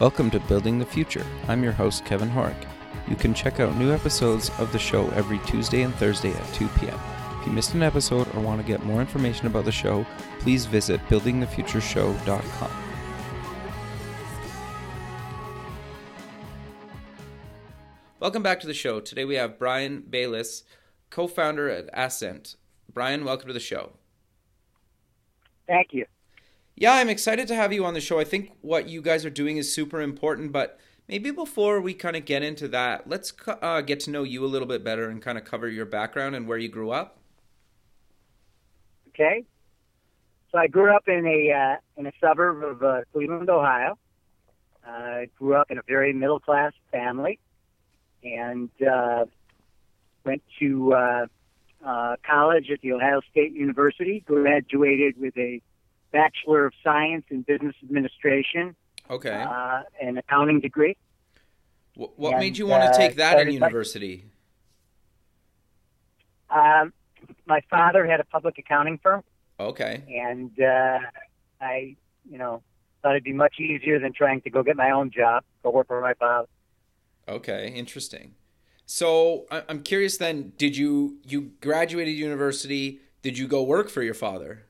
[0.00, 1.26] Welcome to Building the Future.
[1.48, 2.68] I'm your host, Kevin Horek.
[3.08, 6.68] You can check out new episodes of the show every Tuesday and Thursday at 2
[6.78, 6.96] p.m.
[7.40, 10.06] If you missed an episode or want to get more information about the show,
[10.38, 12.70] please visit buildingthefutureshow.com.
[18.20, 19.00] Welcome back to the show.
[19.00, 20.62] Today we have Brian Bayless,
[21.10, 22.54] co founder at Ascent.
[22.92, 23.94] Brian, welcome to the show.
[25.66, 26.06] Thank you.
[26.80, 28.20] Yeah, I'm excited to have you on the show.
[28.20, 30.78] I think what you guys are doing is super important, but
[31.08, 34.46] maybe before we kind of get into that, let's uh, get to know you a
[34.46, 37.18] little bit better and kind of cover your background and where you grew up.
[39.08, 39.44] Okay.
[40.52, 43.98] So I grew up in a uh, in a suburb of uh, Cleveland, Ohio.
[44.86, 47.40] I uh, grew up in a very middle class family,
[48.22, 49.24] and uh,
[50.24, 51.26] went to uh,
[51.84, 54.22] uh, college at the Ohio State University.
[54.24, 55.60] Graduated with a
[56.12, 58.74] Bachelor of Science in Business Administration.
[59.10, 59.30] Okay.
[59.30, 60.96] Uh, an accounting degree.
[61.94, 64.24] What, what and, made you want to uh, take that in university?
[66.50, 66.92] um,
[67.46, 69.22] my father had a public accounting firm.
[69.60, 70.02] Okay.
[70.08, 70.98] And uh,
[71.60, 71.96] I,
[72.28, 72.62] you know,
[73.02, 75.88] thought it'd be much easier than trying to go get my own job, go work
[75.88, 76.48] for my father.
[77.28, 78.34] Okay, interesting.
[78.86, 80.16] So I'm curious.
[80.16, 83.00] Then, did you you graduated university?
[83.20, 84.64] Did you go work for your father?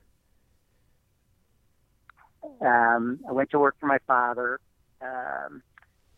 [2.61, 4.61] Um, I went to work for my father
[5.01, 5.63] um,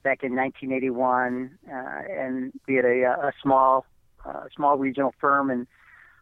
[0.02, 3.84] back in 1981, uh, and we had a, a small,
[4.24, 5.66] uh, small regional firm, and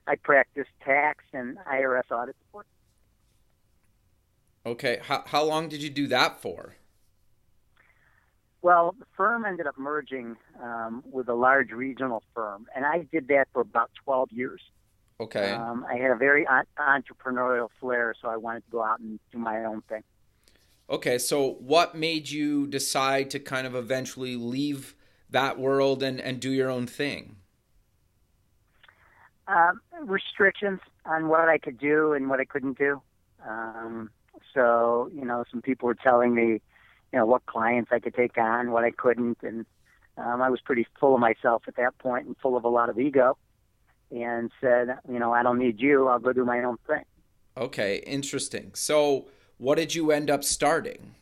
[0.06, 2.66] I practiced tax and IRS audit support.
[4.66, 6.75] Okay, how how long did you do that for?
[8.60, 13.28] Well, the firm ended up merging um, with a large regional firm, and I did
[13.28, 14.60] that for about 12 years.
[15.20, 15.50] Okay.
[15.50, 16.47] Um, I had a very
[16.78, 20.05] entrepreneurial flair, so I wanted to go out and do my own thing.
[20.88, 24.94] Okay, so what made you decide to kind of eventually leave
[25.28, 27.37] that world and, and do your own thing?
[29.48, 33.03] Um, restrictions on what I could do and what I couldn't do.
[33.47, 34.10] Um,
[34.54, 36.60] so, you know, some people were telling me,
[37.12, 39.66] you know, what clients I could take on, what I couldn't, and
[40.16, 42.88] um, I was pretty full of myself at that point and full of a lot
[42.88, 43.37] of ego
[44.10, 46.08] and said, you know, I don't need you.
[46.08, 47.04] I'll go do my own thing.
[47.56, 48.72] Okay, interesting.
[48.74, 49.26] So,
[49.58, 51.14] what did you end up starting?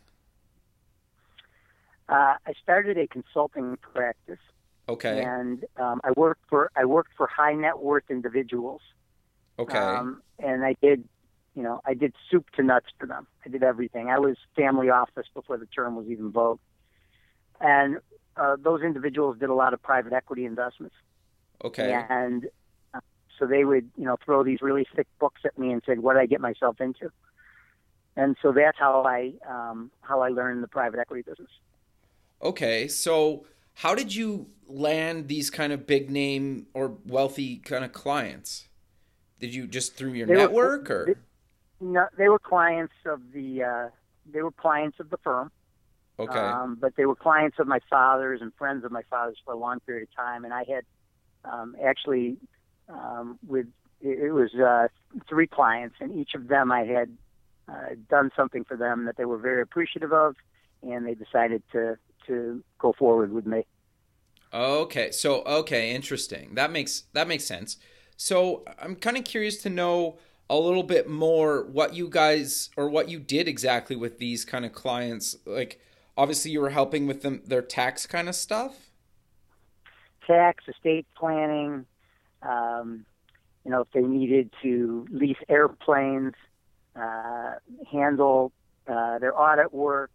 [2.09, 4.39] Uh, I started a consulting practice.
[4.89, 5.23] Okay.
[5.23, 8.81] And um, I worked for I worked for high net worth individuals.
[9.59, 9.77] Okay.
[9.79, 11.09] Um, and I did,
[11.55, 13.27] you know, I did soup to nuts for them.
[13.45, 14.11] I did everything.
[14.11, 16.61] I was family office before the term was even vogue.
[17.61, 17.99] And
[18.37, 20.95] uh, those individuals did a lot of private equity investments.
[21.65, 21.93] Okay.
[22.09, 22.49] And
[23.39, 26.15] so they would, you know, throw these really thick books at me and said, "What
[26.15, 27.11] did I get myself into?"
[28.17, 31.51] And so that's how I um, how I learned the private equity business.
[32.43, 37.93] Okay, so how did you land these kind of big name or wealthy kind of
[37.93, 38.69] clients?
[39.39, 41.07] Did you just through your they network were, or?
[41.07, 41.15] They,
[41.81, 43.89] no, they were clients of the uh,
[44.33, 45.51] they were clients of the firm.
[46.19, 46.39] Okay.
[46.39, 49.59] Um, but they were clients of my father's and friends of my father's for a
[49.59, 50.85] long period of time, and I had
[51.45, 52.39] um, actually
[52.89, 53.67] um, with
[54.01, 54.89] it was uh,
[55.29, 57.17] three clients, and each of them I had
[57.69, 60.37] uh, done something for them that they were very appreciative of,
[60.83, 61.97] and they decided to
[62.27, 63.65] to go forward with me.
[64.53, 66.55] Okay, so okay, interesting.
[66.55, 67.79] That makes that makes sense.
[68.17, 72.89] So I'm kind of curious to know a little bit more what you guys or
[72.89, 75.37] what you did exactly with these kind of clients.
[75.45, 75.81] Like,
[76.17, 78.91] obviously, you were helping with them their tax kind of stuff.
[80.27, 81.85] Tax, estate planning,
[82.47, 83.05] um,
[83.65, 86.35] you know, if they needed to lease airplanes,
[86.95, 87.55] uh,
[87.91, 88.53] handle
[88.87, 90.13] uh, their audit work,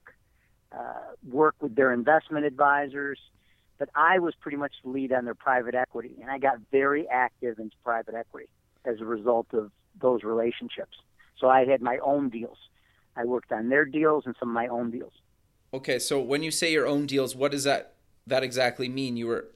[0.71, 3.19] uh, work with their investment advisors.
[3.77, 7.07] But I was pretty much the lead on their private equity, and I got very
[7.09, 8.47] active into private equity
[8.85, 10.97] as a result of those relationships.
[11.37, 12.57] So I had my own deals.
[13.15, 15.13] I worked on their deals and some of my own deals.
[15.73, 17.95] Okay, so when you say your own deals, what does that
[18.27, 19.17] that exactly mean?
[19.17, 19.47] You were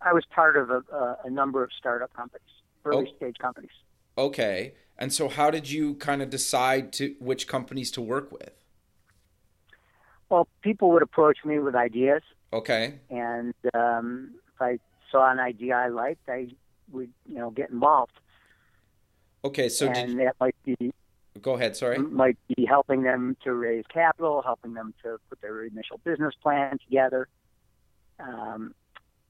[0.00, 2.48] I was part of a, a, a number of startup companies,
[2.84, 3.70] early oh, stage companies.
[4.16, 8.52] Okay, and so how did you kind of decide to which companies to work with?
[10.28, 12.22] Well, people would approach me with ideas.
[12.52, 12.94] Okay.
[13.10, 14.78] And um, if I
[15.10, 16.48] saw an idea I liked, I
[16.90, 18.12] would you know get involved.
[19.44, 20.26] Okay, so and did...
[20.26, 20.92] that might be.
[21.40, 21.76] Go ahead.
[21.76, 21.98] Sorry.
[21.98, 26.78] Might be helping them to raise capital, helping them to put their initial business plan
[26.84, 27.28] together.
[28.18, 28.74] Um,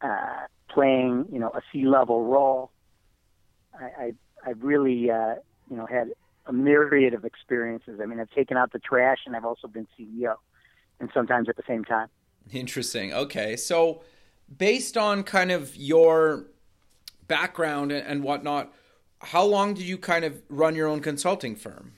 [0.01, 2.71] uh, playing, you know, a C-level role.
[3.75, 4.13] I, I,
[4.47, 5.37] I've really, uh,
[5.71, 6.09] you know, had
[6.47, 8.01] a myriad of experiences.
[8.03, 10.35] I mean, I've taken out the trash, and I've also been CEO.
[11.01, 12.09] and sometimes at the same time.
[12.51, 13.13] Interesting.
[13.13, 13.57] Okay.
[13.57, 14.03] So,
[14.57, 16.47] based on kind of your
[17.27, 18.73] background and, and whatnot,
[19.21, 21.93] how long did you kind of run your own consulting firm?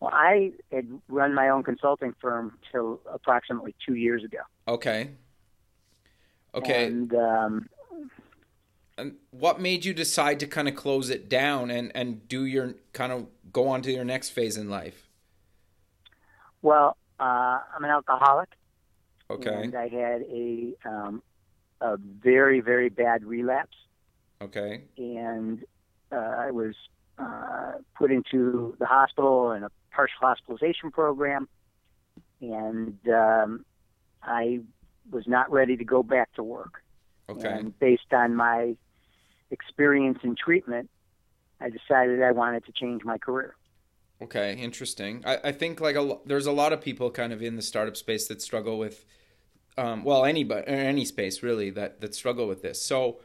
[0.00, 4.38] Well, I had run my own consulting firm till approximately two years ago.
[4.66, 5.10] Okay.
[6.54, 6.86] Okay.
[6.86, 7.68] And um,
[8.98, 12.74] and what made you decide to kind of close it down and and do your
[12.92, 15.08] kind of go on to your next phase in life?
[16.60, 18.50] Well, uh, I'm an alcoholic.
[19.30, 19.62] Okay.
[19.64, 21.22] And I had a um,
[21.80, 23.76] a very very bad relapse.
[24.42, 24.82] Okay.
[24.98, 25.64] And
[26.10, 26.74] uh, I was
[27.18, 31.48] uh, put into the hospital in a partial hospitalization program,
[32.40, 33.64] and um,
[34.22, 34.60] I
[35.10, 36.82] was not ready to go back to work.
[37.28, 37.48] Okay.
[37.48, 38.76] And based on my
[39.50, 40.90] experience in treatment,
[41.60, 43.54] I decided I wanted to change my career.
[44.20, 45.22] Okay, interesting.
[45.26, 47.96] I, I think like a there's a lot of people kind of in the startup
[47.96, 49.04] space that struggle with,
[49.76, 52.80] um, well, anybody any space really that that struggle with this.
[52.80, 53.18] So,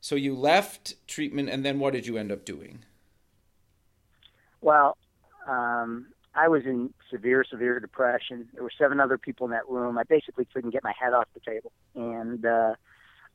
[0.00, 2.84] so you left treatment, and then what did you end up doing?
[4.60, 4.96] Well,
[5.46, 8.48] um, I was in severe, severe depression.
[8.54, 9.98] There were seven other people in that room.
[9.98, 12.74] I basically couldn't get my head off the table, and uh,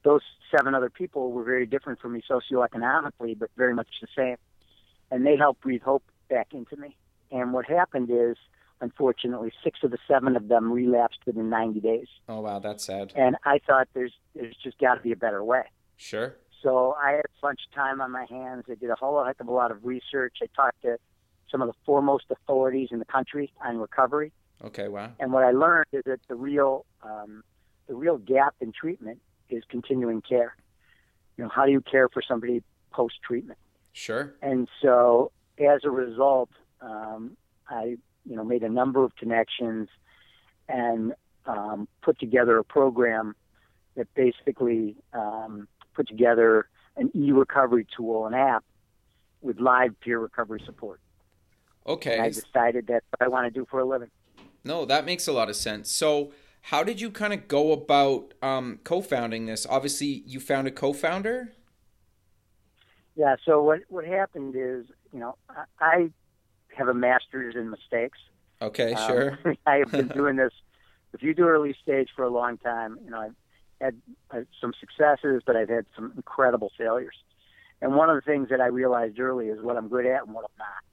[0.04, 0.22] those
[0.56, 4.38] seven other people were very different from me socioeconomically, but very much the same.
[5.12, 6.96] And they helped breathe hope back into me.
[7.32, 8.38] And what happened is,
[8.82, 12.08] unfortunately, six of the seven of them relapsed within 90 days.
[12.30, 13.12] Oh wow, that's sad.
[13.16, 15.64] And I thought there's there's just got to be a better way.
[15.98, 16.36] Sure.
[16.64, 18.66] So I had a bunch of time on my hands.
[18.70, 20.38] I did a whole heck of a lot of research.
[20.42, 20.98] I talked to
[21.56, 24.34] some of the foremost authorities in the country on recovery.
[24.62, 25.14] Okay, wow.
[25.22, 27.44] And what I learned is that the real um,
[27.88, 29.20] the real gap in treatment
[29.50, 30.54] is continuing care.
[31.38, 32.62] You know, how do you care for somebody
[32.92, 33.58] post treatment?
[33.94, 34.34] Sure.
[34.42, 36.50] And so, as a result,
[36.82, 37.38] um,
[37.70, 39.88] I you know made a number of connections
[40.68, 41.14] and
[41.46, 43.34] um, put together a program
[43.96, 46.68] that basically um, put together
[46.98, 48.66] an e-recovery tool, an app
[49.42, 51.00] with live peer recovery support.
[51.88, 52.14] Okay.
[52.14, 54.10] And I decided that's what I want to do for a living.
[54.64, 55.92] No, that makes a lot of sense.
[55.92, 59.68] So, how did you kind of go about um, co-founding this?
[59.70, 61.54] Obviously, you found a co-founder.
[63.16, 63.36] Yeah.
[63.46, 66.10] So what what happened is, you know, I, I
[66.76, 68.18] have a master's in mistakes.
[68.62, 69.40] Okay, Um, sure.
[69.66, 70.52] I have been doing this.
[71.14, 73.36] If you do early stage for a long time, you know, I've
[73.80, 74.02] had
[74.32, 77.16] uh, some successes, but I've had some incredible failures.
[77.82, 80.34] And one of the things that I realized early is what I'm good at and
[80.34, 80.84] what I'm not.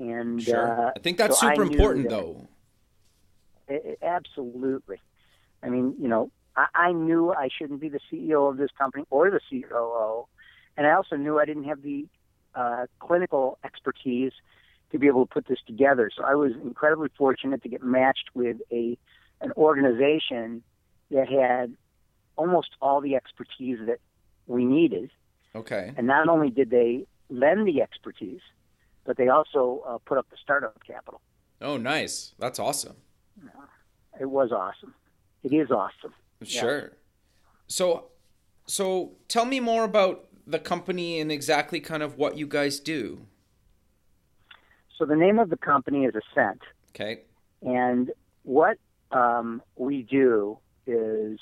[0.00, 0.88] And Sure.
[0.88, 2.48] uh, I think that's so super important, that- though.
[3.68, 5.00] I- I- absolutely.
[5.62, 9.04] I mean, you know, I, I knew I shouldn't be the CEO of this company
[9.10, 10.26] or the COO,
[10.76, 12.06] and I also knew I didn't have the
[12.54, 14.32] uh, clinical expertise
[14.90, 16.10] to be able to put this together.
[16.12, 18.98] So I was incredibly fortunate to get matched with a
[19.42, 20.62] an organization
[21.10, 21.74] that had
[22.36, 24.00] almost all the expertise that
[24.46, 25.10] we needed.
[25.54, 25.92] Okay.
[25.96, 28.40] And not only did they lend the expertise,
[29.04, 31.20] but they also uh, put up the startup capital.
[31.60, 32.34] Oh, nice.
[32.38, 32.96] That's awesome.
[34.20, 34.94] It was awesome.
[35.42, 36.14] It is awesome.
[36.40, 36.60] Yeah.
[36.60, 36.92] Sure.
[37.66, 38.06] So,
[38.66, 43.26] so tell me more about the company and exactly kind of what you guys do.
[44.98, 46.60] So the name of the company is Ascent,
[46.90, 47.22] Okay.
[47.62, 48.10] and
[48.42, 48.76] what
[49.12, 51.38] um, we do is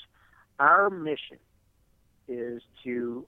[0.59, 1.37] our mission
[2.29, 3.25] is to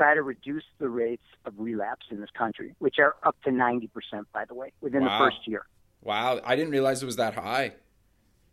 [0.00, 3.86] try to reduce the rates of relapse in this country, which are up to ninety
[3.88, 5.18] percent, by the way, within Wow.
[5.18, 5.66] the first year.
[6.02, 7.74] Wow, I didn't realize it was that high.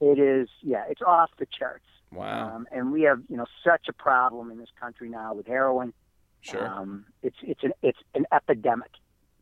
[0.02, 1.86] It is, yeah, it's off the charts.
[2.12, 2.54] Wow.
[2.56, 5.94] Um, and we have, you know, such a problem in this country now with heroin.
[6.42, 6.68] Sure.
[6.68, 8.92] Um, it's it's an it's an epidemic.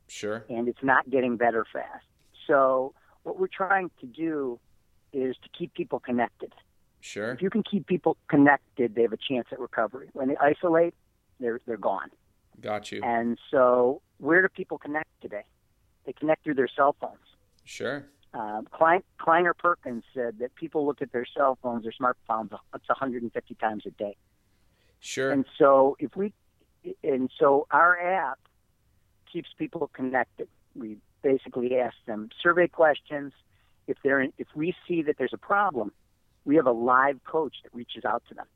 [0.07, 0.45] Sure.
[0.49, 2.05] and it's not getting better fast.
[2.45, 2.93] So
[3.23, 4.59] what we're trying to do
[5.11, 6.53] is to keep people connected.
[7.01, 7.31] Sure.
[7.31, 10.09] If you can keep people connected, they have a chance at recovery.
[10.13, 10.93] When they isolate,
[11.39, 12.09] they're they're gone.
[12.61, 13.01] Got you.
[13.03, 15.43] And so where do people connect today?
[16.05, 17.17] They connect through their cell phones.
[17.63, 18.05] Sure.
[18.33, 22.87] Um, Klein, Kleiner Perkins said that people look at their cell phones, their smartphones, it's
[22.89, 24.15] 150 times a day.
[24.99, 25.31] Sure.
[25.31, 26.33] And so if we,
[27.03, 28.39] and so our app
[29.31, 30.47] keeps people connected.
[30.75, 33.33] We basically ask them survey questions.
[33.87, 35.91] If they're in, if we see that there's a problem,
[36.43, 38.47] we have a live coach that reaches out to them.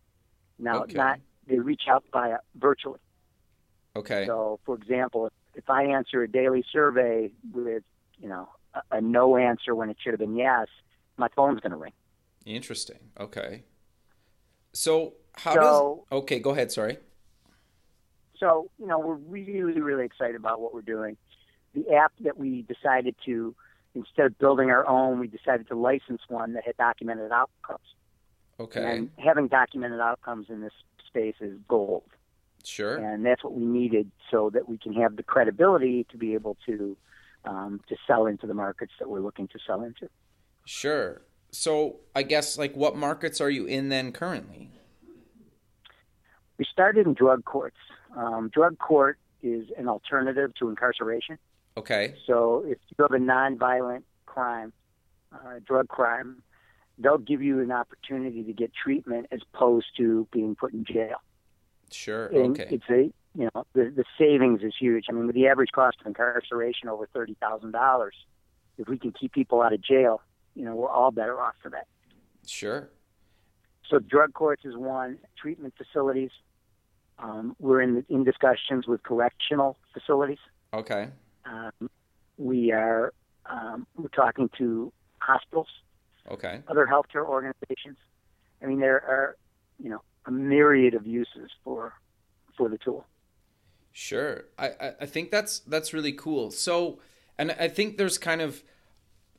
[0.58, 0.96] Now, Okay.
[0.98, 3.00] not they reach out via virtually.
[3.96, 4.26] Okay.
[4.28, 7.84] So, for example, if, if I answer a daily survey with
[8.20, 10.68] you know a, a no answer when it should have been yes,
[11.18, 11.94] my phone's going to ring.
[12.46, 13.00] Interesting.
[13.20, 13.64] Okay.
[14.74, 16.20] So how So- does?
[16.20, 16.72] Okay, go ahead.
[16.72, 16.98] Sorry.
[18.40, 21.18] So, you know, we're really, really excited about what we're doing.
[21.74, 23.54] The app that we decided to,
[23.94, 27.84] instead of building our own, we decided to license one that had documented outcomes.
[28.58, 28.82] Okay.
[28.82, 30.72] And having documented outcomes in this
[31.10, 32.04] space is gold.
[32.64, 32.98] Sure.
[32.98, 36.58] And that's what we needed so that we can have the credibility to be able
[36.66, 36.98] to
[37.46, 40.10] um, to sell into the markets that we're looking to sell into.
[40.66, 41.22] Sure.
[41.52, 44.72] So I guess like what markets are you in then currently?
[46.58, 47.78] We started in drug courts.
[48.16, 51.38] Um, drug court is an alternative to incarceration.
[51.78, 52.16] Okay.
[52.28, 54.74] So if you have a nonviolent crime,
[55.32, 56.44] uh, drug crime,
[57.00, 61.18] they'll give you an opportunity to get treatment as opposed to being put in jail.
[61.92, 62.28] Sure.
[62.28, 62.76] And okay.
[62.76, 65.06] It's a you know the the savings is huge.
[65.10, 68.16] I mean, with the average cost of incarceration over thirty thousand dollars,
[68.78, 70.22] if we can keep people out of jail,
[70.56, 71.88] you know we're all better off for that.
[72.46, 72.90] Sure.
[73.90, 75.20] So drug courts is one.
[75.38, 76.32] Treatment facilities.
[77.18, 80.40] Um, we're in in discussions with correctional facilities.
[80.74, 81.10] Okay.
[81.46, 81.90] Um,
[82.38, 83.14] we are
[83.46, 85.68] um, we're talking to hospitals,
[86.30, 86.62] Okay.
[86.68, 87.98] other healthcare organizations.
[88.62, 89.38] I mean, there are
[89.82, 91.94] you know a myriad of uses for
[92.56, 93.06] for the tool.
[93.92, 94.46] Sure.
[94.58, 96.52] I, I, think that's that's really cool.
[96.52, 97.00] So
[97.38, 98.64] and I think there's kind of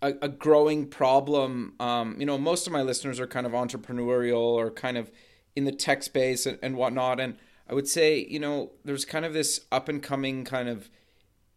[0.02, 1.74] a, a growing problem.
[1.78, 5.10] Um, you know, most of my listeners are kind of entrepreneurial or kind of
[5.54, 7.20] in the tech space and, and whatnot.
[7.20, 7.36] And
[7.68, 10.90] I would say, you know, there's kind of this up and coming kind of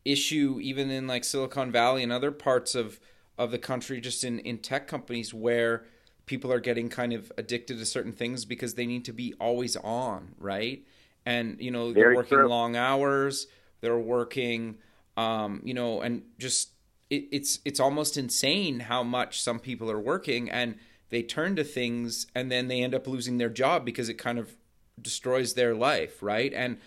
[0.05, 2.99] issue even in like Silicon Valley and other parts of
[3.37, 5.85] of the country just in in tech companies where
[6.25, 9.75] people are getting kind of addicted to certain things because they need to be always
[9.77, 10.85] on, right?
[11.25, 12.47] And you know, they're Very working true.
[12.47, 13.47] long hours,
[13.81, 14.77] they're working
[15.15, 16.71] um, you know, and just
[17.09, 20.75] it, it's it's almost insane how much some people are working and
[21.09, 24.39] they turn to things and then they end up losing their job because it kind
[24.39, 24.55] of
[25.01, 26.51] destroys their life, right?
[26.53, 26.77] And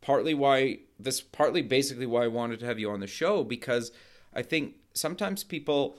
[0.00, 3.92] partly why this partly basically why I wanted to have you on the show because
[4.34, 5.98] I think sometimes people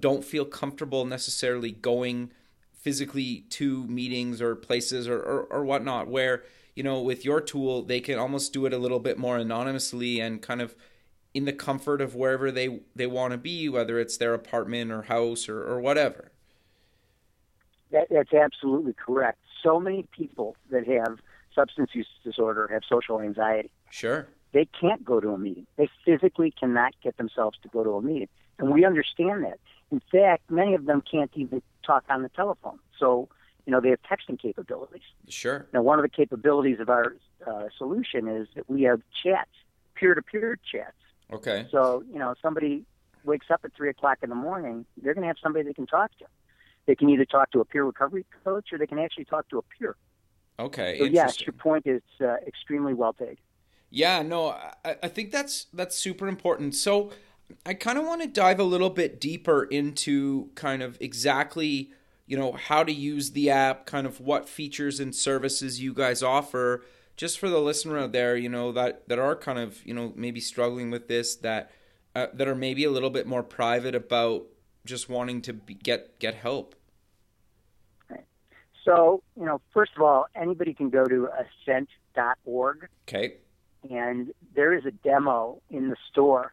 [0.00, 2.30] don't feel comfortable necessarily going
[2.72, 6.42] physically to meetings or places or, or, or whatnot where
[6.74, 10.20] you know with your tool they can almost do it a little bit more anonymously
[10.20, 10.74] and kind of
[11.32, 15.02] in the comfort of wherever they they want to be whether it's their apartment or
[15.02, 16.32] house or, or whatever
[17.92, 19.38] That, that's absolutely correct.
[19.62, 21.18] So many people that have
[21.54, 23.70] substance use disorder have social anxiety.
[23.90, 25.66] sure They can't go to a meeting.
[25.76, 28.28] They physically cannot get themselves to go to a meeting.
[28.58, 29.58] And we understand that.
[29.90, 32.78] In fact, many of them can't even talk on the telephone.
[32.98, 33.28] So,
[33.66, 35.02] you know, they have texting capabilities.
[35.28, 37.16] sure Now, one of the capabilities of our
[37.46, 39.50] uh, solution is that we have chats,
[39.94, 40.92] peer to peer chats.
[41.32, 42.84] okay So, you know, somebody
[43.24, 45.86] wakes up at 3 o'clock in the morning, they're going to have somebody they can
[45.86, 46.26] talk to.
[46.86, 49.58] They can either talk to a peer recovery coach or they can actually talk to
[49.58, 49.96] a peer.
[50.58, 53.38] okay So, yes, your point is uh, extremely well taken.
[53.94, 54.48] Yeah, no,
[54.84, 56.74] I, I think that's that's super important.
[56.74, 57.10] So
[57.66, 61.90] I kind of want to dive a little bit deeper into kind of exactly,
[62.26, 66.22] you know, how to use the app, kind of what features and services you guys
[66.22, 66.82] offer,
[67.18, 70.14] just for the listener out there, you know, that that are kind of, you know,
[70.16, 71.70] maybe struggling with this, that
[72.14, 74.46] uh, that are maybe a little bit more private about
[74.86, 76.74] just wanting to be, get get help.
[78.86, 83.34] So, you know, first of all, anybody can go to ascent.org Okay.
[83.90, 86.52] And there is a demo in the store.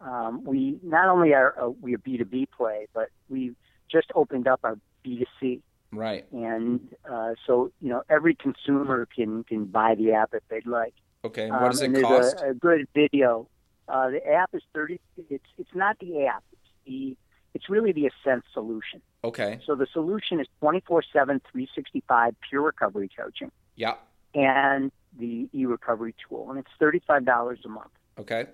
[0.00, 3.52] Um, we not only are a, we a B2B play, but we
[3.90, 5.60] just opened up our B2C.
[5.92, 6.26] Right.
[6.32, 10.94] And uh, so, you know, every consumer can, can buy the app if they'd like.
[11.24, 11.48] Okay.
[11.48, 12.36] Um, what does it and there's cost?
[12.42, 13.48] A, a good video.
[13.88, 17.16] Uh, the app is 30, it's, it's not the app, it's the,
[17.54, 19.00] it's really the Ascent solution.
[19.22, 19.60] okay.
[19.64, 23.94] So the solution is 24 7, 365 pure recovery coaching Yeah.
[24.34, 26.50] And the e recovery tool.
[26.50, 27.90] And it's $35 a month.
[28.18, 28.46] Okay.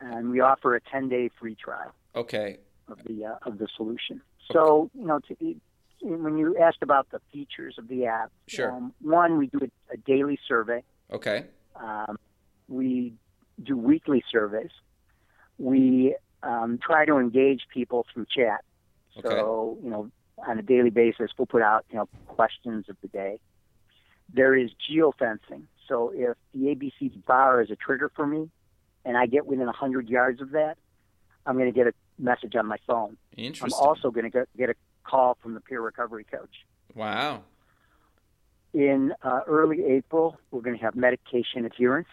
[0.00, 2.58] And we offer a 10 day free trial Okay.
[2.88, 4.22] of the, uh, of the solution.
[4.50, 5.54] So, you know, to,
[6.02, 8.72] when you asked about the features of the app, Sure.
[8.72, 10.82] um, one, we do a, a daily survey.
[11.12, 11.44] Okay.
[11.76, 12.16] Um,
[12.68, 13.14] we
[13.62, 14.70] do weekly surveys.
[15.58, 18.64] We um, try to engage people through chat.
[19.22, 20.10] So, you know,
[20.48, 23.38] on a daily basis, we'll put out, you know, questions of the day.
[24.32, 25.62] There is geofencing.
[25.88, 28.48] So if the ABC bar is a trigger for me
[29.04, 30.76] and I get within 100 yards of that,
[31.46, 33.16] I'm going to get a message on my phone.
[33.36, 33.76] Interesting.
[33.80, 36.64] I'm also going to get, a call from the peer recovery coach.
[36.94, 37.42] wow.
[38.72, 42.06] In uh, early April, we're going to have medication adherence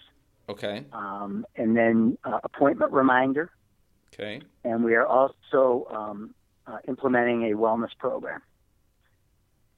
[0.50, 0.86] Okay.
[0.92, 3.52] um, and then uh, appointment reminder.
[4.14, 4.42] Okay.
[4.64, 6.34] and we are also um,
[6.66, 8.42] uh, implementing a wellness program.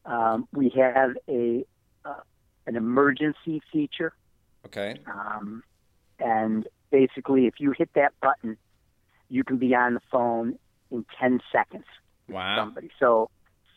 [0.05, 1.65] Um, we have a
[2.05, 2.13] uh,
[2.69, 4.13] an emergency feature,
[4.67, 4.99] Okay.
[5.07, 5.63] um,
[6.19, 8.57] and basically, if you hit that button,
[9.27, 10.57] you can be on the phone
[10.91, 11.85] in 10 seconds
[12.27, 12.55] Wow.
[12.57, 12.91] somebody.
[12.99, 13.29] So,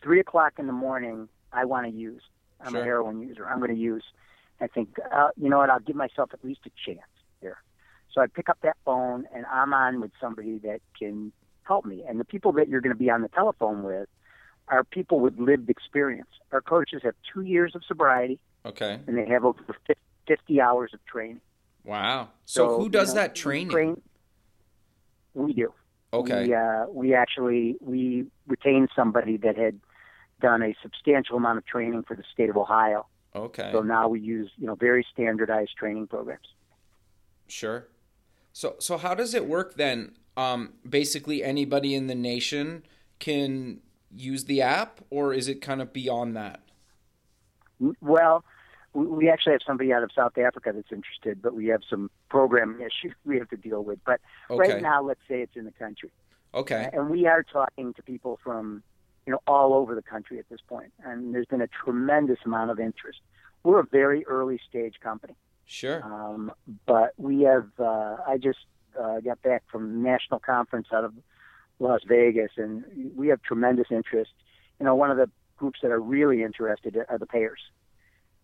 [0.03, 2.23] three o'clock in the morning, I want to use.
[2.61, 2.83] I'm Sure.
[2.83, 3.49] a heroin user.
[3.49, 4.05] I'm going to use.
[4.61, 5.71] I think, uh, you know what?
[5.71, 7.57] I'll give myself at least a chance here.
[8.13, 11.33] So I pick up that phone and I'm on with somebody that can
[11.63, 12.05] help me.
[12.07, 14.09] And the people that you're going to be on the telephone with
[14.69, 16.29] are people with lived experience.
[16.53, 19.01] Our coaches have two years of sobriety Okay.
[19.07, 19.59] and they have over
[20.27, 21.41] 50 hours of training.
[21.85, 22.29] Wow.
[22.45, 23.71] So, who you does know, that we training?
[23.71, 24.03] train-
[25.35, 25.73] we do.
[26.13, 26.47] okay.
[26.49, 29.81] We, uh, we actually we retained somebody that had
[30.41, 33.07] done a substantial amount of training for the state of Ohio.
[33.35, 33.71] okay.
[33.73, 36.47] So now we use you know very standardized training programs.
[37.49, 37.89] Sure.
[38.53, 40.13] So so how does it work then?
[40.37, 42.85] Um, basically, anybody in the nation
[43.19, 43.81] can
[44.15, 46.61] use the app, or is it kind of beyond that?
[48.01, 48.45] Well,
[48.95, 52.11] we- we actually have somebody out of South Africa that's interested, but we have some
[52.29, 53.99] programming issues we have to deal with.
[54.05, 54.21] But
[54.51, 54.73] Okay.
[54.75, 56.11] right now, let's say it's in the country,
[56.55, 56.91] Okay.
[56.93, 58.83] and we are talking to people from
[59.27, 62.71] you know all over the country at this point, and there's been a tremendous amount
[62.71, 63.21] of interest.
[63.63, 65.37] We're a very early stage company.
[65.65, 66.03] Sure.
[66.03, 66.53] Um,
[66.87, 68.59] but we have, uh, I just
[68.99, 71.15] uh, got back from national conference out of
[71.79, 72.85] Las Vegas, and
[73.15, 74.33] we have tremendous interest.
[74.81, 77.61] You know, one of the groups that are really interested are the payers,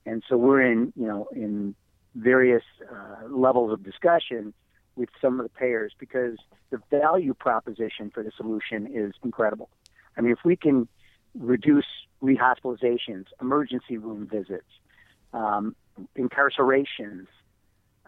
[0.09, 1.75] and so we're in, you know, in
[2.15, 4.55] various uh, levels of discussion
[4.97, 6.37] with some of the payers because
[6.71, 9.69] the value proposition for the solution is incredible.
[10.17, 10.88] I mean, if we can
[11.35, 11.87] reduce
[12.23, 14.67] rehospitalizations, emergency room visits,
[15.33, 15.77] um,
[16.17, 17.27] incarcerations.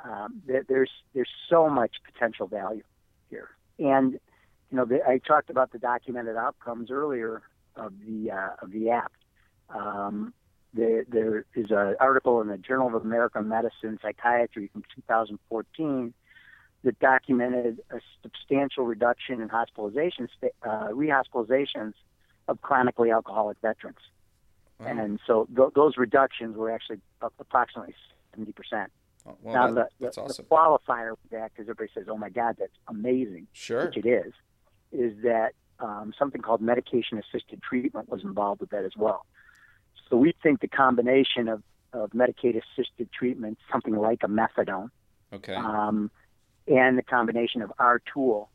[0.02, 2.83] Um, there, there's there's so much potential value
[3.28, 7.42] here, and you know the, I talked about the documented outcomes earlier
[7.76, 9.12] of the uh, of the app.
[9.69, 10.33] Um,
[10.75, 16.15] there, there is an article in the Journal of American Medicine Psychiatry from 2014
[16.83, 20.28] that documented a substantial reduction in hospitalizations,
[20.63, 21.93] uh, rehospitalizations
[22.49, 23.99] of chronically alcoholic veterans.
[24.78, 24.87] Wow.
[24.87, 27.00] And so th- those reductions were actually
[27.39, 27.95] approximately
[28.37, 28.87] 70%.
[29.26, 30.47] Oh, well, now, that- the, that's the, awesome.
[30.49, 33.87] the qualifier with that, because everybody says, oh my God, that's amazing, Sure.
[33.87, 34.33] which it is,
[34.93, 39.26] is that um, something called medication assisted treatment was involved with that as well.
[40.10, 44.90] So we think the combination of, of medication assisted treatment, something like a methadone,
[45.32, 45.54] Okay.
[45.54, 46.10] um,
[46.66, 48.50] and the combination of our tool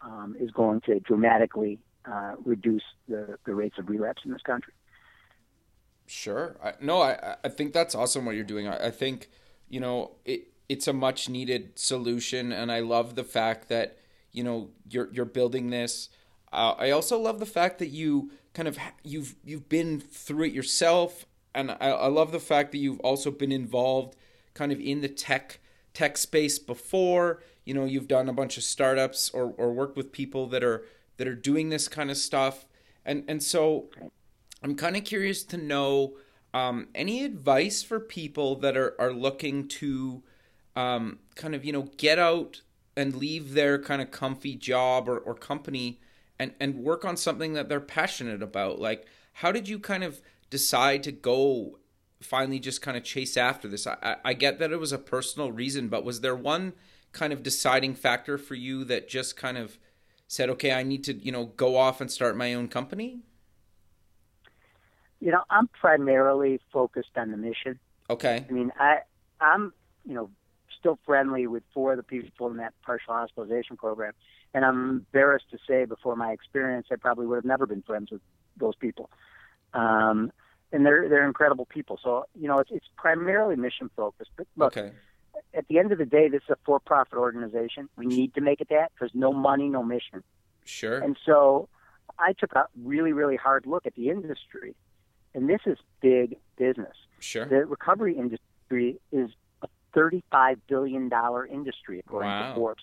[0.00, 4.72] um, is going to dramatically uh, reduce the, the rates of relapse in this country.
[6.06, 6.56] Sure.
[6.62, 8.68] I, no, I I think that's awesome what you're doing.
[8.68, 9.30] I, I think
[9.70, 13.96] you know it it's a much needed solution, and I love the fact that
[14.30, 16.10] you know you're you're building this.
[16.54, 20.52] Uh, I also love the fact that you kind of you've you've been through it
[20.52, 24.16] yourself, and I, I love the fact that you've also been involved
[24.54, 25.58] kind of in the tech
[25.92, 27.42] tech space before.
[27.64, 30.84] You know, you've done a bunch of startups or or worked with people that are
[31.16, 32.66] that are doing this kind of stuff,
[33.04, 33.90] and and so.
[34.62, 36.14] I'm kind of curious to know
[36.54, 40.22] um, any advice for people that are, are looking to
[40.74, 42.62] um, kind of, you know, get out
[42.96, 46.00] and leave their kind of comfy job or, or company
[46.38, 48.80] and, and work on something that they're passionate about.
[48.80, 50.20] Like, how did you kind of
[50.50, 51.78] decide to go
[52.20, 53.86] finally just kind of chase after this?
[53.86, 56.72] I, I- I get that it was a personal reason, but was there one
[57.12, 59.78] kind of deciding factor for you that just kind of
[60.26, 63.20] said, okay, I need to, you know, go off and start my own company?
[65.20, 67.78] You know, I'm primarily focused on the mission.
[68.10, 68.44] Okay.
[68.48, 68.98] I mean, I
[69.40, 69.72] I'm
[70.04, 70.30] you know
[70.78, 74.12] still friendly with four of the people in that partial hospitalization program,
[74.54, 78.10] and I'm embarrassed to say, before my experience, I probably would have never been friends
[78.10, 78.20] with
[78.56, 79.10] those people.
[79.74, 80.30] Um,
[80.72, 81.98] and they're they're incredible people.
[82.02, 84.30] So you know, it's it's primarily mission focused.
[84.36, 84.92] But look, Okay.
[85.52, 87.88] at the end of the day, this is a for-profit organization.
[87.96, 90.22] We need to make it that because no money, no mission.
[90.64, 90.98] Sure.
[90.98, 91.68] And so
[92.18, 94.74] I took a really, really hard look at the industry,
[95.34, 96.96] and this is big business.
[97.20, 97.44] Sure.
[97.46, 99.30] The recovery industry is
[99.62, 101.10] a $35 billion
[101.50, 102.48] industry, according Wow.
[102.50, 102.82] to Forbes.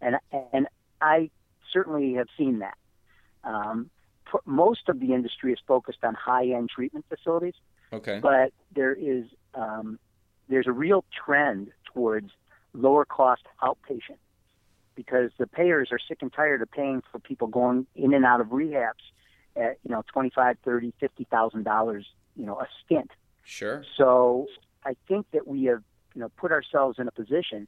[0.00, 0.16] And,
[0.52, 0.66] and
[1.02, 1.30] I
[1.72, 2.76] certainly have seen that.
[3.44, 3.90] Um,
[4.30, 7.54] p- most of the industry is focused on high end treatment facilities,
[7.92, 8.20] Okay.
[8.22, 9.98] but there is um,
[10.48, 12.30] there's a real trend towards
[12.72, 14.18] lower cost outpatient
[14.94, 18.40] because the payers are sick and tired of paying for people going in and out
[18.40, 19.04] of rehabs
[19.56, 23.10] at you know twenty five, thirty, fifty thousand dollars you know a stint.
[23.44, 23.84] Sure.
[23.96, 24.46] So
[24.84, 25.82] I think that we have
[26.14, 27.66] you know put ourselves in a position.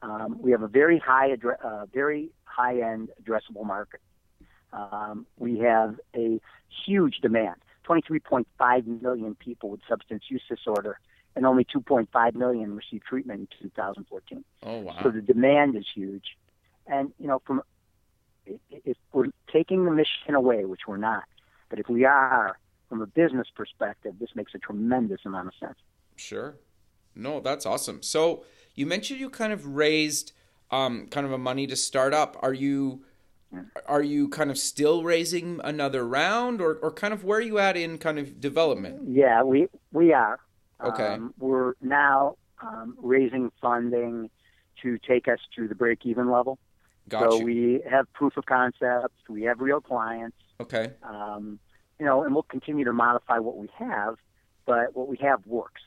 [0.00, 4.00] Um, we have a very high addre- uh, very high end addressable market.
[4.72, 6.40] Um, we have a
[6.86, 7.56] huge demand.
[7.86, 10.98] 23.5 million people with substance use disorder,
[11.34, 14.44] and only 2.5 million received treatment in 2014.
[14.62, 14.96] Oh wow.
[15.02, 16.36] So the demand is huge,
[16.86, 17.62] and you know, from
[18.46, 21.24] if we're taking the mission away, which we're not,
[21.68, 25.78] but if we are, from a business perspective, this makes a tremendous amount of sense.
[26.16, 26.56] Sure.
[27.14, 28.02] No, that's awesome.
[28.02, 30.32] So you mentioned you kind of raised
[30.70, 32.36] um, kind of a money to start up.
[32.40, 33.04] Are you
[33.86, 37.58] are you kind of still raising another round, or, or kind of where are you
[37.58, 39.02] at in kind of development?
[39.08, 40.38] Yeah, we we are.
[40.82, 41.06] Okay.
[41.06, 44.30] Um, we're now um, raising funding
[44.82, 46.58] to take us to the break even level.
[47.08, 47.44] Got so you.
[47.44, 49.14] we have proof of concepts.
[49.28, 50.36] We have real clients.
[50.60, 50.92] okay.
[51.02, 51.58] Um,
[51.98, 54.16] you know, and we'll continue to modify what we have,
[54.66, 55.82] but what we have works.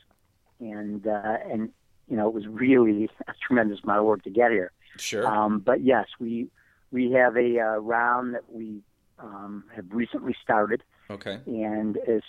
[0.60, 1.70] And uh, and
[2.08, 4.72] you know, it was really a tremendous amount of work to get here.
[4.98, 5.26] Sure.
[5.26, 6.48] Um, but yes, we
[6.90, 8.80] we have a uh, round that we
[9.18, 11.40] um, have recently started, okay.
[11.46, 12.22] and as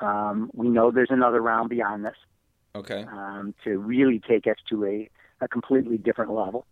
[0.00, 2.16] um, we know, there's another round beyond this
[2.74, 3.04] Okay.
[3.10, 6.66] um, to really take us to a, a completely different level.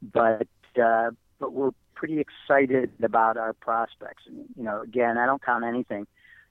[0.00, 0.48] But
[0.82, 4.24] uh, but we're pretty excited about our prospects.
[4.26, 6.06] And, you know, again, I don't count anything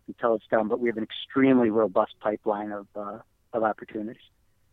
[0.07, 3.19] until it's done, but we have an extremely robust pipeline of uh,
[3.53, 4.21] of opportunities.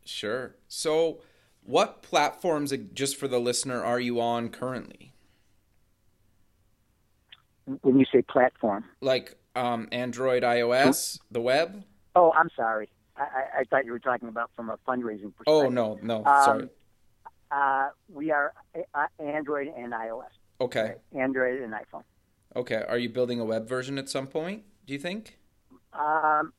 [0.08, 0.56] Sure.
[0.68, 1.20] So,
[1.62, 5.12] what platforms, just for the listener, are you on currently?
[7.82, 11.84] When you say platform, Like um, Android, iOS, the web?
[12.14, 12.88] oh, I'm sorry.
[13.16, 15.44] I, I, thought you were talking about from a fundraising perspective.
[15.46, 16.68] Oh no, no, Um, sorry.
[17.50, 18.54] Uh, we are
[18.94, 20.24] uh, Android and iOS.
[20.60, 22.04] Okay, Android and iPhone.
[22.56, 22.82] okay.
[22.88, 24.62] Are you building a web version at some point?
[24.86, 25.38] Do you think?
[25.92, 26.52] Um,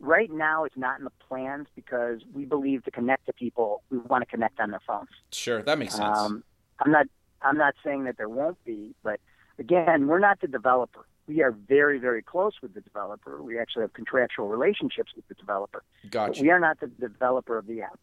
[0.00, 3.98] right now, it's not in the plans because we believe to connect to people, we
[3.98, 5.08] want to connect on their phones.
[5.32, 6.18] Sure, that makes sense.
[6.18, 6.44] Um,
[6.80, 7.06] I'm not.
[7.42, 9.20] I'm not saying that there won't be, but
[9.58, 11.06] again, we're not the developer.
[11.28, 13.42] We are very, very close with the developer.
[13.42, 15.82] We actually have contractual relationships with the developer.
[16.10, 16.42] Gotcha.
[16.42, 18.00] we are not the developer of the app.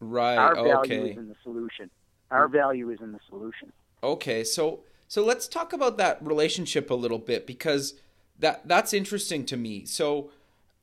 [0.00, 0.36] Right.
[0.36, 1.10] Our value okay.
[1.10, 1.90] is in the solution.
[2.30, 3.72] Our value is in the solution.
[4.02, 7.94] Okay, so so let's talk about that relationship a little bit because
[8.38, 9.84] that that's interesting to me.
[9.84, 10.30] So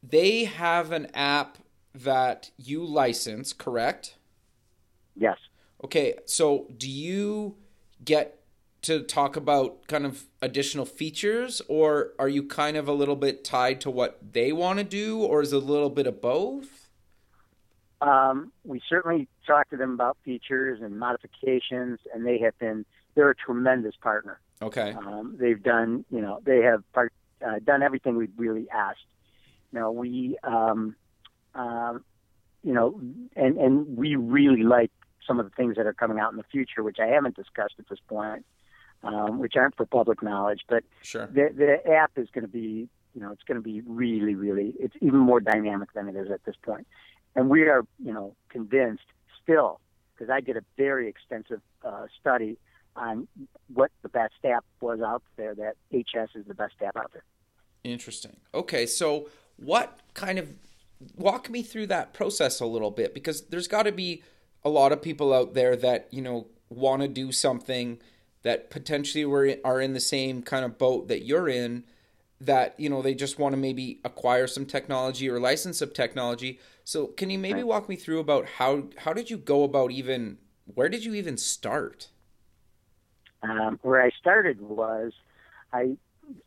[0.04, 1.58] they have an app
[1.94, 4.16] that you license, correct?
[5.16, 5.38] Yes.
[5.84, 7.56] Okay, so do you
[8.04, 8.40] get
[8.84, 13.44] to talk about kind of additional features or are you kind of a little bit
[13.44, 16.88] tied to what they want to do or is it a little bit of both?
[18.02, 23.32] Um, we certainly talked to them about features and modifications, and they have been they're
[23.32, 24.40] a tremendous partner.
[24.62, 24.94] Okay.
[24.94, 27.12] Um, they've done you know they have part,
[27.46, 29.00] uh, done everything we've really asked.
[29.74, 30.96] You know we um,
[31.56, 32.04] um,
[32.64, 33.00] you know
[33.36, 34.92] and and we really like
[35.26, 37.76] some of the things that are coming out in the future, which I haven't discussed
[37.80, 38.46] at this point,
[39.04, 41.28] um, which aren't for public knowledge, but Sure.
[41.28, 44.74] the the app is going to be you know it's going to be really really
[44.80, 46.78] it's even more dynamic than it is at this point.
[46.78, 46.88] point
[47.36, 49.06] and we are you know convinced
[49.42, 49.80] still
[50.14, 52.58] because i did a very extensive uh, study
[52.96, 53.28] on
[53.74, 57.24] what the best app was out there that CHESS is the best app out there
[57.84, 58.36] Interesting.
[58.54, 60.54] Okay, so what kind of
[61.16, 64.24] walk me through that process a little bit because there's got to be
[64.64, 68.00] a lot of people out there that, you know, want to do something
[68.44, 71.84] that potentially were are in the same kind of boat that you're in
[72.40, 76.60] that, you know, they just want to maybe acquire some technology or license some technology.
[76.84, 80.38] So, can you maybe walk me through about how how did you go about even
[80.66, 82.10] where did you even start?
[83.44, 85.12] um, where i started was
[85.74, 85.96] i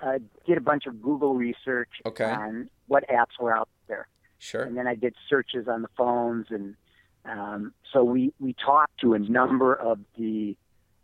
[0.01, 2.25] uh, did a bunch of google research Okay.
[2.25, 4.63] on what apps were out there Sure.
[4.63, 6.75] and then I did searches on the phones, and
[7.25, 10.57] um, so we we talked to a number of the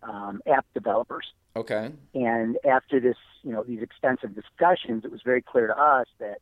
[0.02, 1.26] um, app developers.
[1.54, 1.92] Okay.
[2.14, 6.38] And after this, you know, these extensive discussions, it was very clear to us that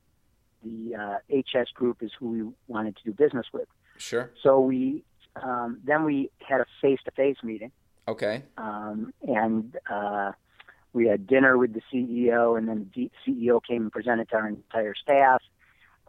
[0.65, 3.69] the uh, CHESS group is who we wanted to do business with.
[3.99, 4.31] Sure.
[4.43, 5.05] So we
[5.43, 7.73] um, then we had a face-to-face meeting,
[8.07, 8.45] Okay.
[8.57, 10.31] um, and uh,
[10.95, 14.49] we had dinner with the CEO, and then the CEO came and presented to our
[14.49, 15.43] entire staff,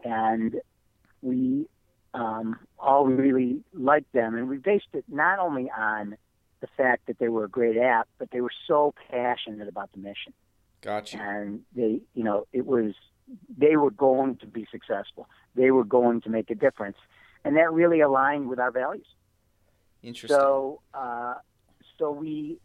[0.04, 0.62] and
[1.22, 1.68] we
[2.14, 6.16] um, all really liked them, and we based it not only on
[6.62, 9.98] the fact that they were a great app, but they were so passionate about the
[9.98, 10.34] mission,
[10.82, 11.18] Gotcha.
[11.20, 12.94] and they, you know, it was
[13.58, 16.98] they were going to be successful, they were going to make a difference,
[17.44, 19.08] and that really aligned with our values.
[20.04, 20.38] Interesting.
[20.38, 21.34] So, uh,
[21.98, 22.60] so we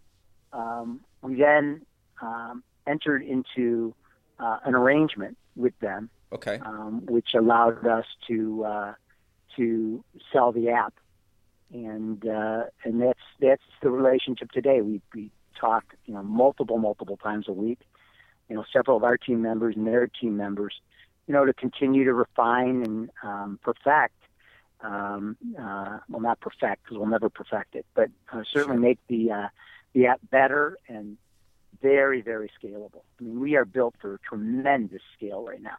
[0.52, 1.86] um, we then
[2.20, 3.94] um, entered into
[4.38, 6.58] uh, an arrangement with them, okay.
[6.64, 8.94] um, which allowed us to uh,
[9.56, 10.94] to sell the app,
[11.72, 14.80] and uh, and that's that's the relationship today.
[14.80, 15.30] We we
[15.60, 17.80] talk, you know, multiple multiple times a week.
[18.48, 20.74] You know, several of our team members and their team members,
[21.28, 24.14] you know, to continue to refine and um, perfect.
[24.82, 29.30] Um, uh, well, not perfect because we'll never perfect it, but uh, certainly make the
[29.30, 29.48] uh,
[29.92, 31.18] the app better and
[31.82, 33.02] very, very scalable.
[33.18, 35.76] I mean, we are built for tremendous scale right now.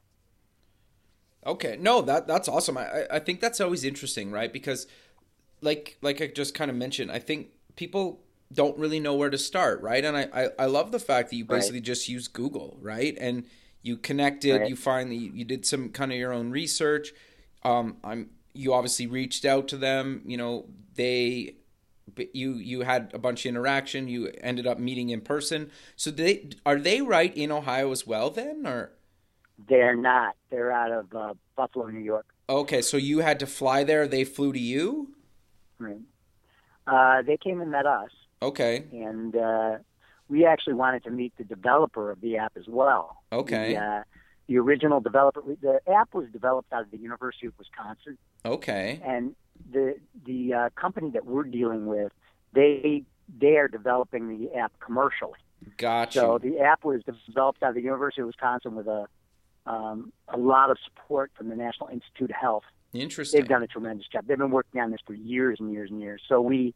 [1.46, 2.78] Okay, no, that that's awesome.
[2.78, 4.52] I I think that's always interesting, right?
[4.52, 4.88] Because
[5.62, 8.22] like like I just kind of mentioned, I think people
[8.54, 10.04] don't really know where to start, right?
[10.04, 11.86] And I I, I love the fact that you basically right.
[11.86, 13.18] just use Google, right?
[13.20, 13.46] And
[13.82, 14.70] you connected, right.
[14.70, 14.76] you
[15.16, 17.12] you, you did some kind of your own research.
[17.64, 20.22] Um, I'm you obviously reached out to them.
[20.26, 21.56] You know, they
[22.34, 24.08] you you had a bunch of interaction.
[24.08, 25.72] You ended up meeting in person.
[25.96, 28.92] So they are they right in Ohio as well then, or
[29.68, 30.36] they're not.
[30.50, 32.26] They're out of uh, Buffalo, New York.
[32.50, 34.08] Okay, so you had to fly there.
[34.08, 35.16] They flew to you.
[35.80, 36.02] Right.
[36.86, 38.10] Uh, they came and met us.
[38.42, 38.86] Okay.
[38.92, 39.78] And uh,
[40.28, 43.24] we actually wanted to meet the developer of the app as well.
[43.32, 43.74] Okay.
[43.74, 44.04] The, uh,
[44.48, 45.42] the original developer.
[45.62, 48.18] The app was developed out of the University of Wisconsin.
[48.44, 49.00] Okay.
[49.06, 49.36] And
[49.72, 52.12] the the uh, company that we're dealing with,
[52.54, 53.04] they
[53.40, 55.40] they are developing the app commercially.
[55.78, 56.20] Gotcha.
[56.20, 59.08] So the app was developed out of the University of Wisconsin with a
[59.66, 62.64] um, a lot of support from the National Institute of Health.
[62.94, 63.40] Interesting.
[63.40, 64.26] They've done a tremendous job.
[64.28, 66.22] They've been working on this for years and years and years.
[66.28, 66.74] So we,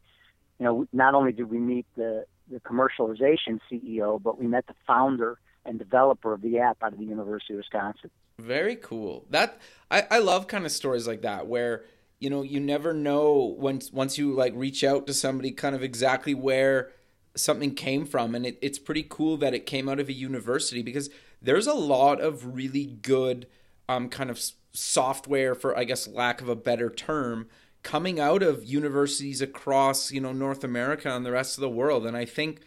[0.60, 4.76] you know, not only did we meet the the commercialization CEO, but we met the
[4.86, 8.12] founder and developer of the app out of the University of Wisconsin.
[8.38, 9.26] Very cool.
[9.30, 11.86] That I, I love kind of stories like that where
[12.20, 15.84] you know you never know once once you like reach out to somebody kind of
[15.84, 16.92] exactly where
[17.36, 18.34] something came from.
[18.34, 21.10] And it, it's pretty cool that it came out of a university because
[21.42, 23.48] there's a lot of really good
[23.88, 24.40] um, kind of
[24.72, 27.48] software for i guess lack of a better term
[27.82, 32.06] coming out of universities across you know north america and the rest of the world.
[32.06, 32.60] And i think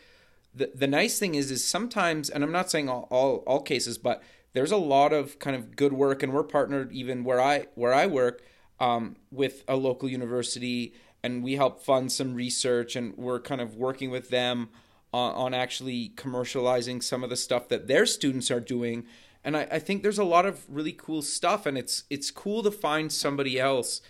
[0.54, 3.98] the, the nice thing is is sometimes and i'm not saying all, all, all cases
[3.98, 4.22] but
[4.54, 7.92] there's a lot of kind of good work and we're partnered even where i where
[7.92, 8.40] i work
[8.80, 13.76] um, with a local university and we help fund some research and we're kind of
[13.76, 14.68] working with them
[15.12, 19.04] on, on actually commercializing some of the stuff that their students are doing.
[19.44, 22.62] And I, I, think there's a lot of really cool stuff and it's it's cool
[22.62, 24.00] to find somebody else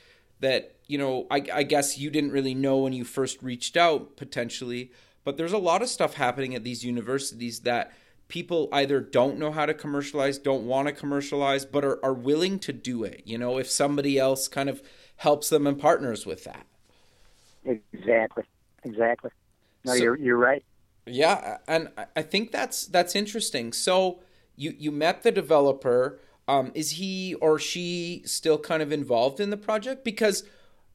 [0.41, 4.17] that you know I, I guess you didn't really know when you first reached out
[4.17, 4.93] potentially
[5.25, 7.93] but there's a lot of stuff happening at these universities that
[8.29, 12.59] people either don't know how to commercialize don't want to commercialize but are, are willing
[12.59, 14.83] to do it you know if somebody else kind of
[15.17, 16.67] helps them and partners with that
[17.69, 18.45] Exactly.
[18.85, 19.31] Exactly.
[19.85, 20.65] No, so, you're you're right.
[21.07, 23.73] Yeah, and I think that's that's interesting.
[23.73, 24.21] So
[24.57, 26.21] you you met the developer.
[26.47, 30.03] Um, is he or she still kind of involved in the project?
[30.03, 30.45] Because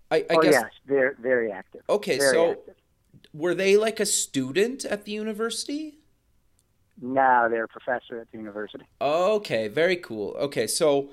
[0.09, 1.81] I, I oh, guess yes, they're very active.
[1.89, 2.75] Okay, very so active.
[3.33, 5.99] were they like a student at the university?
[7.01, 8.85] No, they're a professor at the university.
[9.01, 10.35] Okay, very cool.
[10.39, 11.09] Okay, so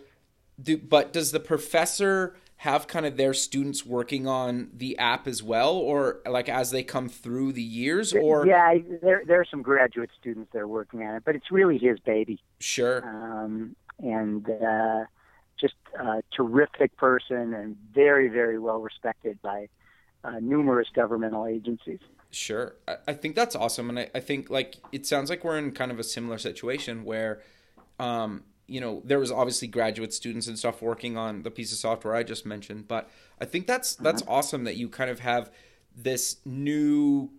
[0.62, 5.42] do, but does the professor have kind of their students working on the app as
[5.42, 9.62] well or like as they come through the years or yeah there there are some
[9.62, 14.50] graduate students that are working on it but it's really his baby sure um, and
[14.50, 15.04] uh,
[15.58, 19.66] just a terrific person and very very well respected by
[20.24, 24.76] uh, numerous governmental agencies sure I, I think that's awesome and I, I think like
[24.92, 27.40] it sounds like we're in kind of a similar situation where
[27.98, 31.78] um, you know there was obviously graduate students and stuff working on the piece of
[31.78, 34.32] software I just mentioned, but I think that's that's uh-huh.
[34.32, 35.50] awesome that you kind of have
[35.94, 37.30] this new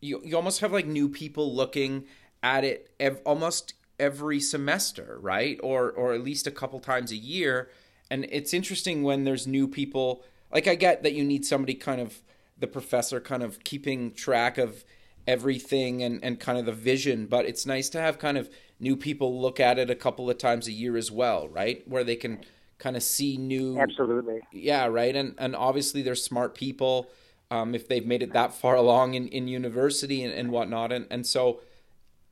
[0.00, 2.04] you, you almost have like new people looking
[2.42, 5.58] at it ev- almost every semester, right?
[5.62, 7.70] Or or at least a couple times a year.
[8.10, 10.22] And it's interesting when there's new people.
[10.52, 12.22] Like I get that you need somebody kind of
[12.58, 14.84] the professor kind of keeping track of
[15.26, 18.96] everything and and kind of the vision, but it's nice to have kind of new
[18.96, 21.86] people look at it a couple of times a year as well, right?
[21.88, 22.40] Where they can
[22.78, 24.40] kind of see new Absolutely.
[24.52, 25.14] Yeah, right.
[25.14, 27.10] And and obviously they're smart people
[27.50, 30.92] um, if they've made it that far along in, in university and, and whatnot.
[30.92, 31.60] And and so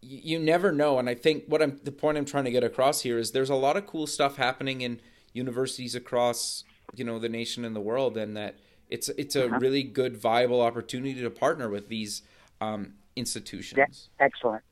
[0.00, 0.98] you, you never know.
[0.98, 3.50] And I think what I'm the point I'm trying to get across here is there's
[3.50, 5.00] a lot of cool stuff happening in
[5.32, 8.56] universities across you know the nation and the world, and that
[8.88, 9.58] it's it's a uh-huh.
[9.58, 12.22] really good viable opportunity to partner with these
[12.60, 14.08] um, institutions.
[14.18, 14.62] Yeah, excellent,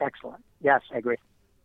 [0.00, 0.44] excellent.
[0.60, 1.16] Yes, I agree.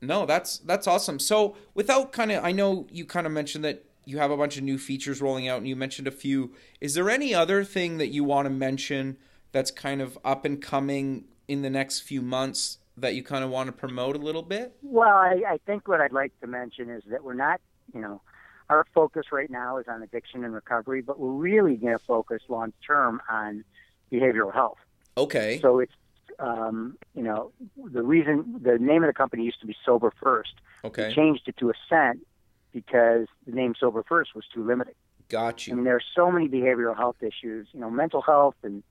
[0.02, 1.20] No, that's that's awesome.
[1.20, 4.58] So, without kind of, I know you kind of mentioned that you have a bunch
[4.58, 6.54] of new features rolling out, and you mentioned a few.
[6.80, 9.18] Is there any other thing that you want to mention
[9.52, 13.50] that's kind of up and coming in the next few months that you kind of
[13.50, 14.76] want to promote a little bit?
[14.82, 17.60] Well, I, I think what I'd like to mention is that we're not,
[17.94, 18.22] you know,
[18.70, 22.42] our focus right now is on addiction and recovery, but we're really going to focus
[22.48, 23.64] long term on
[24.12, 24.78] behavioral health.
[25.18, 25.60] Okay.
[25.62, 25.94] So it's
[26.38, 27.52] um, you know,
[27.92, 30.54] the reason the name of the company used to be Sober First.
[30.84, 31.10] Okay.
[31.10, 32.26] We changed it to Ascent
[32.72, 34.94] because the name Sober First was too limiting.
[35.28, 35.74] Got you.
[35.74, 38.84] I mean, there are so many behavioral health issues, you know, mental health and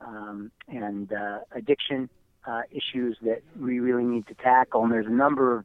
[0.00, 2.10] um, and uh, addiction
[2.46, 4.82] uh, issues that we really need to tackle.
[4.82, 5.64] And there's a number of,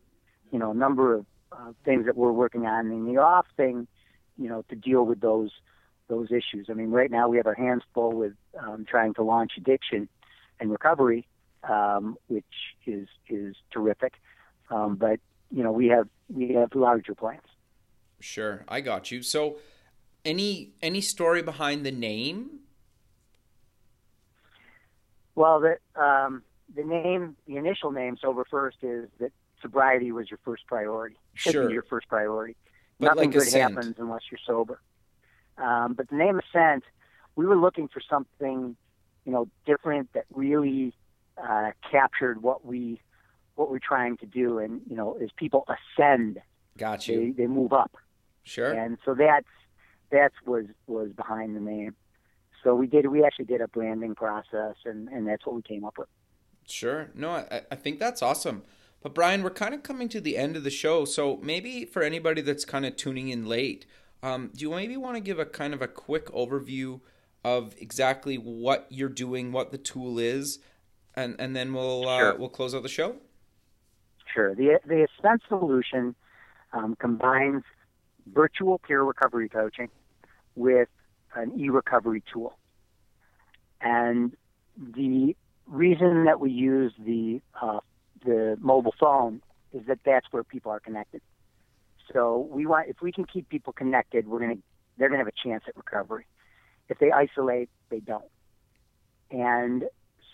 [0.52, 2.92] you know, a number of uh, things that we're working on.
[2.92, 3.88] in the off thing,
[4.38, 5.52] you know, to deal with those
[6.08, 6.68] those issues.
[6.70, 10.08] I mean, right now we have our hands full with um, trying to launch addiction
[10.60, 11.28] and recovery,
[11.64, 12.46] um, which
[12.86, 14.14] is is terrific.
[14.70, 15.20] Um, but
[15.52, 17.42] you know, we have we have larger plans.
[18.20, 19.22] Sure, I got you.
[19.22, 19.58] So,
[20.26, 22.60] any any story behind the name?
[25.36, 26.44] Well, the um,
[26.76, 29.32] the name, the initial name, sober first, is that
[29.62, 31.18] sobriety was your first priority.
[31.38, 31.68] Should Sure.
[31.68, 32.56] be your first priority.
[33.00, 34.82] But Nothing like good happens unless you're sober.
[35.58, 36.84] Um, but the name Ascent,
[37.36, 38.76] we were looking for something,
[39.24, 40.94] you know, different that really
[41.38, 43.02] uh, captured what we
[43.56, 44.58] what we're trying to do.
[44.60, 46.42] And you know, as people ascend,
[46.78, 47.96] Got they they move up.
[48.44, 48.72] Sure.
[48.72, 49.48] And so that's
[50.10, 51.96] that's was was behind the name.
[52.64, 55.86] So we did we actually did a branding process, and and that's what we came
[55.86, 56.08] up with.
[56.68, 57.10] Sure.
[57.14, 58.64] No, I, I think that's awesome.
[59.02, 62.02] But Brian, we're kind of coming to the end of the show, so maybe for
[62.02, 63.86] anybody that's kind of tuning in late,
[64.24, 67.00] um, do you maybe want to give a kind of a quick overview
[67.44, 70.60] of exactly what you're doing, what the tool is,
[71.16, 72.36] and and then we'll uh, Sure.
[72.38, 73.16] we'll close out the show.
[74.34, 74.56] Sure.
[74.56, 76.16] The the Ascent solution
[76.74, 77.64] um, combines
[78.34, 79.90] virtual peer recovery coaching
[80.56, 80.90] with
[81.36, 82.58] an e-recovery tool,
[83.80, 84.36] and
[84.76, 85.36] the
[85.68, 87.80] reason that we use the uh,
[88.26, 89.42] the mobile phone
[89.74, 91.22] is that that's where people are connected.
[92.14, 94.58] So we want if we can keep people connected, we're gonna
[94.98, 96.26] they're gonna have a chance at recovery.
[96.90, 98.24] If they isolate, they don't.
[99.30, 99.86] And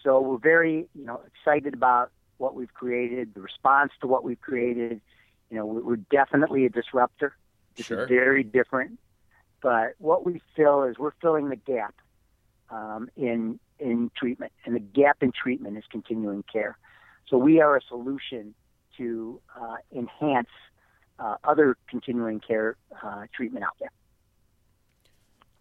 [0.03, 4.41] so we're very you know excited about what we've created, the response to what we've
[4.41, 5.01] created.
[5.49, 7.35] You know, we're, we're definitely a disruptor.
[7.77, 8.05] It's Sure.
[8.07, 8.99] very different.
[9.61, 11.95] But what we fill is we're filling the gap
[12.69, 16.77] um, in in treatment, and the gap in treatment is continuing care.
[17.27, 18.53] So we are a solution
[18.97, 20.49] to uh, enhance
[21.19, 23.91] uh, other continuing care uh, treatment out there.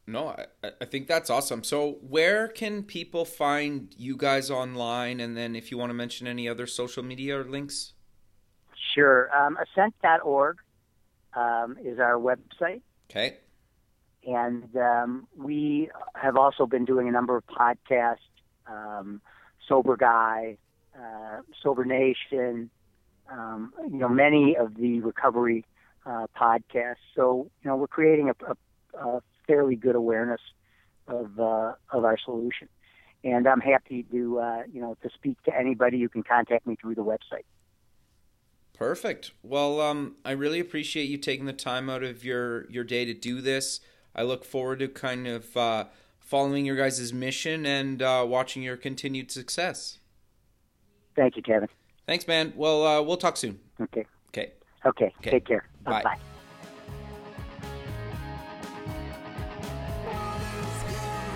[0.06, 0.28] No,
[0.62, 1.62] I, I think that's awesome.
[1.62, 5.20] So, where can people find you guys online?
[5.20, 7.92] And then, if you want to mention any other social media or links,
[8.94, 9.30] Sure.
[9.34, 10.58] Um, ascent.org
[11.34, 12.82] um, is our website.
[13.10, 13.38] okay,
[14.26, 18.18] and um, we have also been doing a number of podcasts
[18.66, 19.20] um,
[19.68, 20.56] sober guy
[20.96, 22.70] uh, sober nation
[23.30, 25.64] um, you know many of the recovery
[26.06, 30.40] uh, podcasts so you know we're creating a, a, a fairly good awareness
[31.08, 32.68] of uh, of our solution
[33.24, 36.76] and I'm happy to uh, you know to speak to anybody you can contact me
[36.76, 37.44] through the website
[38.82, 39.30] perfect.
[39.44, 43.14] Well, um, I really appreciate you taking the time out of your your day to
[43.14, 43.78] do this.
[44.14, 45.84] I look forward to kind of uh,
[46.18, 49.98] following your guys' mission and uh, watching your continued success.
[51.16, 51.68] Thank you Kevin
[52.04, 52.52] Thanks, man.
[52.56, 53.60] Well, uh, we'll talk soon.
[53.80, 54.52] okay Okay.
[54.84, 55.30] okay, Okay.
[55.30, 56.02] take care Bye.
[56.02, 56.18] bye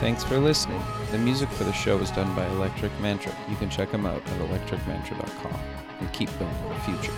[0.00, 0.80] Thanks for listening.
[1.10, 3.34] The music for the show is done by Electric Mantra.
[3.48, 5.58] You can check them out at electricmantra.com
[6.00, 7.12] and keep building the future.